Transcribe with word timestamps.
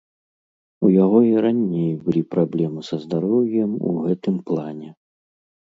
У 0.87 0.89
яго 1.03 1.19
і 1.31 1.43
раней 1.47 1.91
былі 2.05 2.23
праблемы 2.33 2.79
са 2.89 2.95
здароўем 3.05 3.79
у 3.91 3.95
гэтым 4.07 4.35
плане. 4.49 4.89